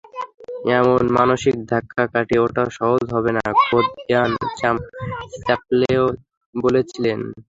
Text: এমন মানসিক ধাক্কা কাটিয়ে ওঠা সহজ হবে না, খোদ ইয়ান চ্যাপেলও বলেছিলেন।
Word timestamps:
এমন 0.77 1.01
মানসিক 1.17 1.55
ধাক্কা 1.71 2.03
কাটিয়ে 2.13 2.43
ওঠা 2.45 2.63
সহজ 2.77 3.03
হবে 3.15 3.31
না, 3.37 3.43
খোদ 3.63 3.85
ইয়ান 4.09 4.31
চ্যাপেলও 5.39 6.05
বলেছিলেন। 6.55 7.19